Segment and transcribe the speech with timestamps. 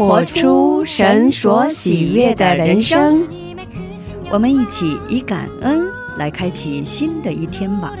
[0.00, 3.28] 活出神所喜悦的人生。
[4.30, 7.92] 我们一起以感恩来开启新的一天吧。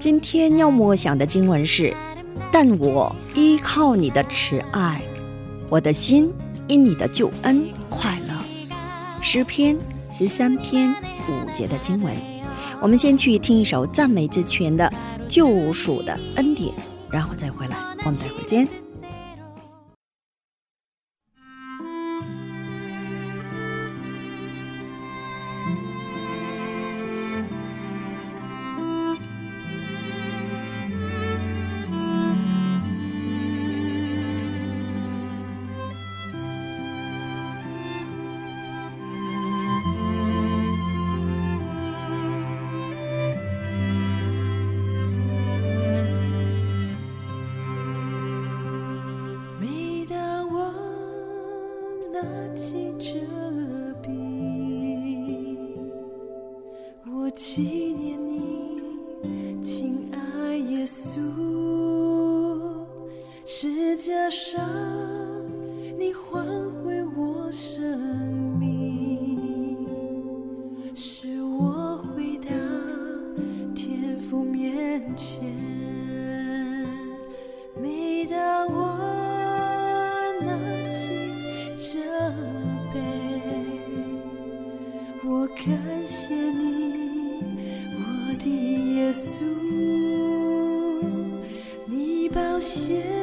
[0.00, 1.94] 今天要默想的经文是：
[2.50, 5.00] 但我依靠你的慈爱，
[5.68, 6.28] 我的心
[6.66, 8.34] 因你的救恩快乐。
[9.22, 9.78] 诗篇
[10.10, 10.92] 十三篇
[11.28, 12.12] 五节的经文。
[12.80, 14.92] 我们先去听一首赞美之泉的
[15.28, 16.74] 救赎的恩典，
[17.12, 17.76] 然后再回来。
[18.04, 18.66] 我们待会儿见。
[92.32, 93.19] 保险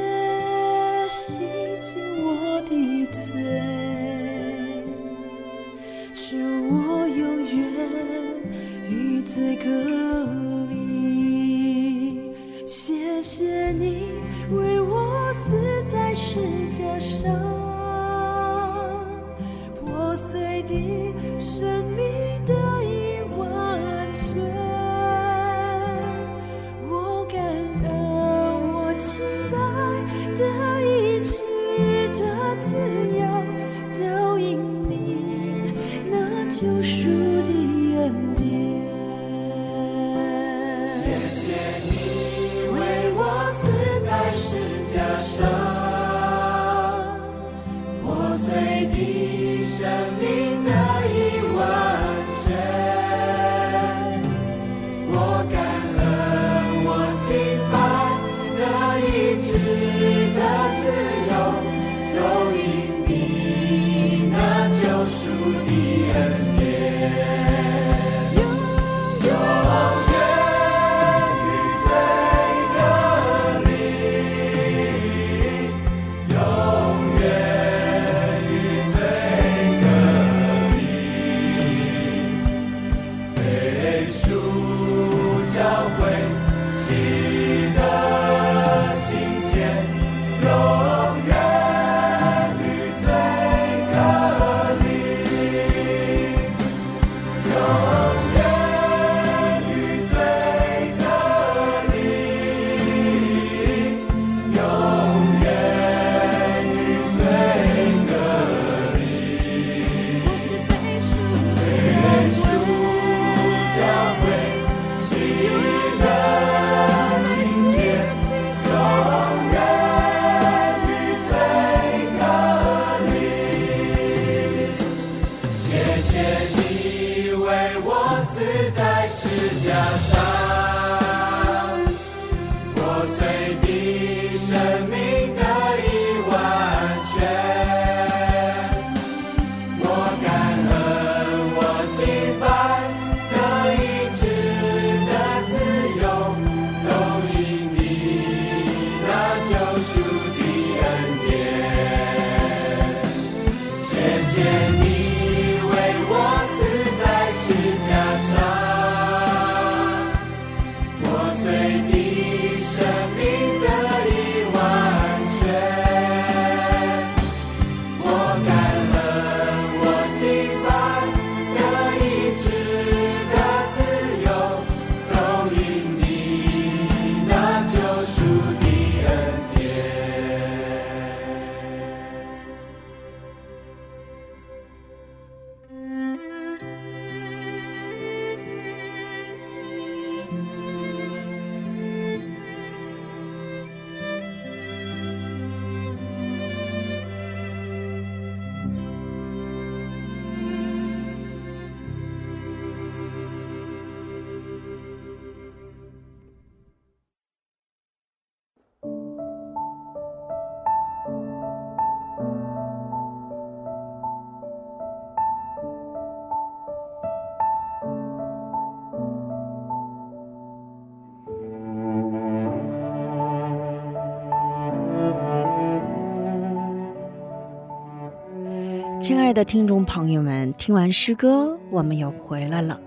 [229.07, 232.77] 亲爱的听众朋友们，听完诗歌，我们又回来了。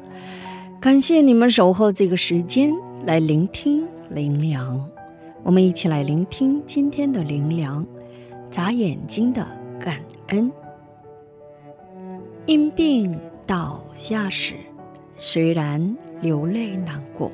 [0.79, 2.71] 感谢你们守候这个时间
[3.07, 4.87] 来聆听灵粮，
[5.43, 7.87] 我们一起来聆听今天的灵粮。
[8.51, 9.47] 眨眼睛的
[9.83, 10.53] 感恩。
[12.45, 14.57] 因病倒下时，
[15.17, 17.33] 虽然流泪难过，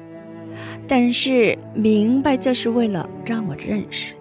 [0.87, 4.15] 但是明白这是为了让我认识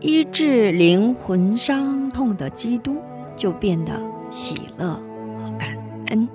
[0.00, 2.94] 医治灵魂伤痛的基督。
[3.36, 3.92] 就变得
[4.30, 4.94] 喜乐
[5.40, 5.76] 和感
[6.06, 6.28] 恩。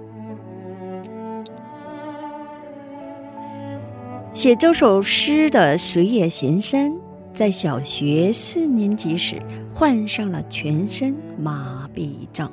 [4.33, 6.95] 写这首诗的水野贤山，
[7.33, 9.41] 在小学四年级时
[9.73, 12.49] 患上了全身麻痹症，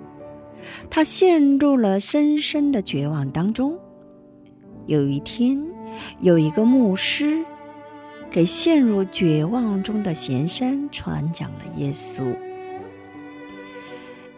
[0.90, 3.78] 他陷入了深深的绝望当中。
[4.87, 5.62] 有一天，
[6.20, 7.44] 有一个牧师
[8.31, 12.22] 给陷入绝望中的贤山传讲了耶稣。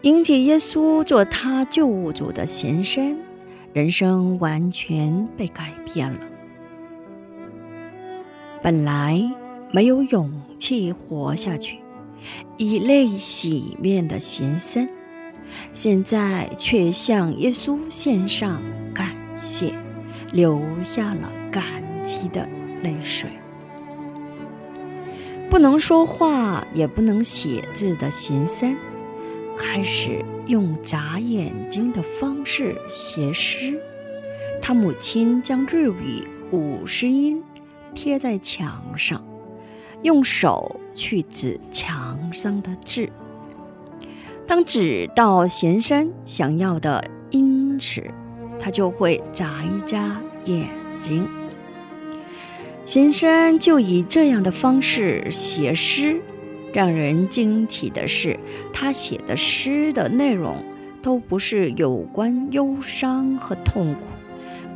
[0.03, 3.17] 迎接耶稣做他救主的贤山，
[3.73, 6.19] 人生完全被改变了。
[8.61, 9.21] 本来
[9.73, 11.79] 没有勇气活下去，
[12.55, 14.87] 以泪洗面的贤僧，
[15.73, 18.61] 现在却向耶稣献上
[18.93, 19.09] 感
[19.41, 19.73] 谢，
[20.31, 21.65] 流下了感
[22.05, 22.47] 激的
[22.81, 23.29] 泪水。
[25.49, 28.73] 不能说话，也不能写字的贤僧。
[29.59, 33.77] 开始用眨眼睛的方式写诗。
[34.61, 37.43] 他母亲将日语五十音
[37.93, 39.21] 贴在墙上，
[40.01, 43.09] 用手去指墙上的字。
[44.47, 48.09] 当指到先生想要的音时，
[48.57, 50.67] 他就会眨一眨眼
[50.99, 51.27] 睛。
[52.85, 56.19] 先生就以这样的方式写诗。
[56.73, 58.39] 让人惊奇的是，
[58.71, 60.63] 他写的诗的内容
[61.01, 64.01] 都不是有关忧伤和痛苦，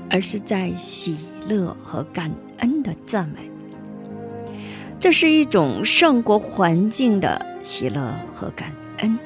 [0.10, 1.18] 而是在喜
[1.48, 3.50] 乐和感恩的赞美。
[5.00, 9.20] 这是一种胜过环境的喜乐和感恩，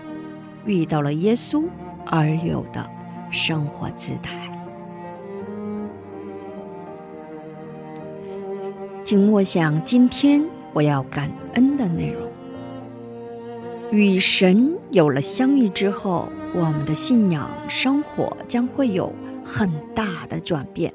[0.66, 1.64] 遇到了耶稣
[2.06, 2.90] 而有的
[3.32, 4.36] 生活姿态。
[9.06, 10.44] 请默想今天
[10.74, 12.30] 我要感恩的内容。
[13.92, 19.14] 与神有了相遇之后，我们的信仰生活将会有
[19.44, 20.94] 很大的转变，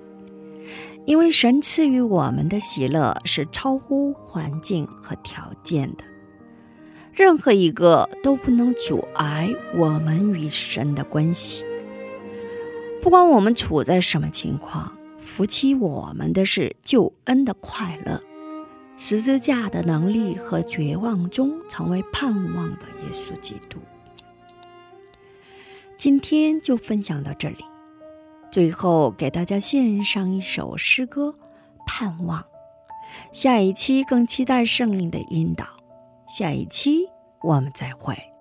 [1.06, 6.04] 因为神赐予我们的喜乐是超乎环境和条件的，
[7.14, 11.64] 任何一个都不能阻碍我们与神的关系。
[13.00, 14.92] 不管我们处在什么情况，
[15.24, 18.22] 扶起我们的是救恩的快乐。
[18.96, 23.78] 十字架的能力和绝望中成为盼望的耶稣基督。
[25.96, 27.64] 今天就分享到这里，
[28.50, 31.28] 最后给大家献上一首诗歌
[31.86, 32.40] 《盼望》。
[33.32, 35.64] 下一期更期待圣灵的引导。
[36.28, 37.06] 下一期
[37.42, 38.31] 我们再会。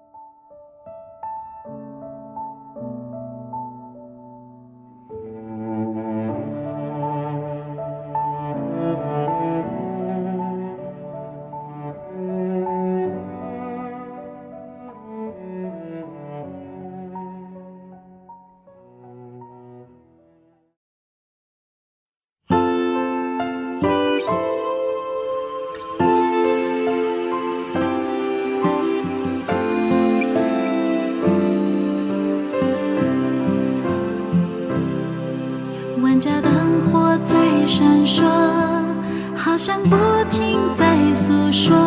[39.63, 39.95] 像不
[40.27, 41.77] 停在诉说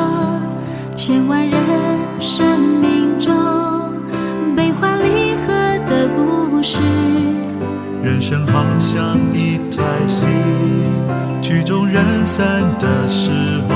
[0.94, 1.60] 千万人
[2.20, 3.34] 生命中
[4.54, 5.52] 悲欢离合
[5.90, 6.78] 的故事。
[8.00, 10.28] 人生好像一台戏，
[11.42, 12.46] 曲终人散
[12.78, 13.32] 的时
[13.68, 13.74] 候，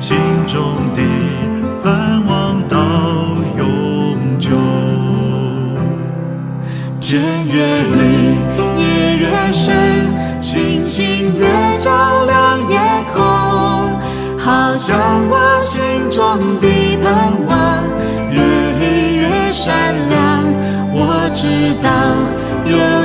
[0.00, 0.16] 心
[0.46, 0.62] 中
[0.94, 1.02] 的
[1.84, 2.78] 盼望到
[3.58, 4.48] 永久。
[6.98, 7.60] 天越
[7.92, 9.76] 黑，夜越深，
[10.50, 11.90] 星星越照
[12.24, 12.78] 亮夜
[13.12, 13.22] 空。
[14.38, 17.84] 好像我心中的盼望
[18.32, 18.40] 越
[18.80, 20.42] 黑越闪亮，
[20.94, 21.86] 我知道
[22.64, 22.97] 有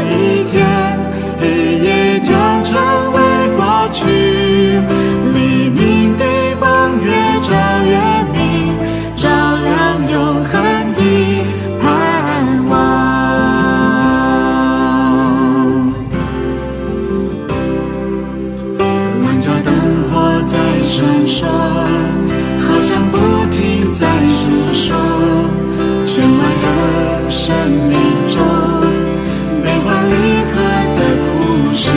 [27.45, 27.53] 生
[27.89, 28.41] 命中
[29.61, 30.13] 悲欢离
[30.47, 30.55] 合
[30.95, 31.91] 的故事，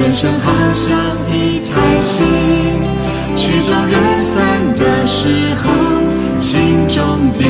[0.00, 0.96] 人生好像
[1.32, 2.22] 一台戏，
[3.34, 5.72] 曲终人散的时候，
[6.38, 7.02] 心中
[7.36, 7.42] 的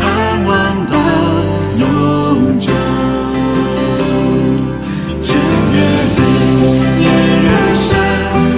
[0.00, 0.94] 盼望都
[1.78, 2.72] 永久。
[5.22, 5.38] 天
[5.72, 5.78] 越
[6.16, 6.18] 黑，
[6.98, 7.06] 夜
[7.44, 7.94] 越深，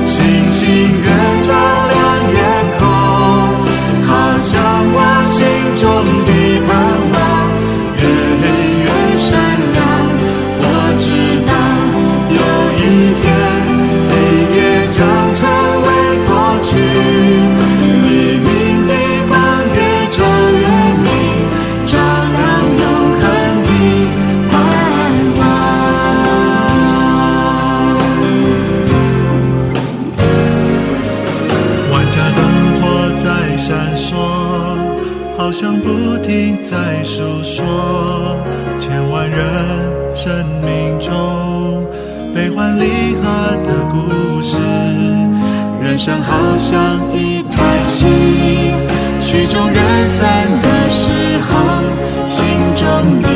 [0.07, 1.02] 星星。
[35.53, 38.39] 像不停在诉说
[38.79, 39.39] 千万人
[40.15, 40.33] 生
[40.65, 41.87] 命中
[42.35, 44.57] 悲欢离合的故事。
[45.83, 48.07] 人生好像一台戏，
[49.21, 51.11] 曲终人散的时
[51.43, 51.53] 候，
[52.27, 53.29] 心中的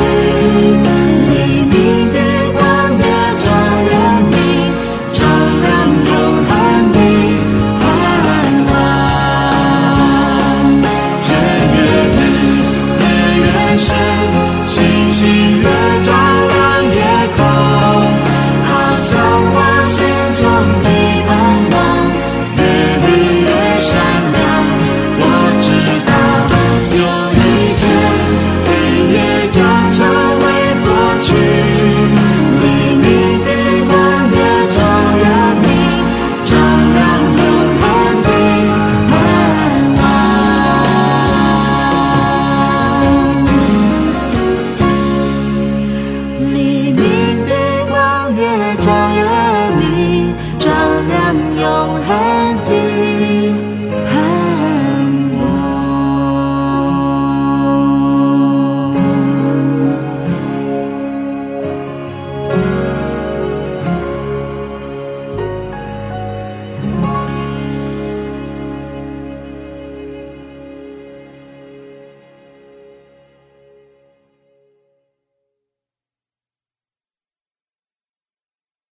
[0.00, 0.37] oh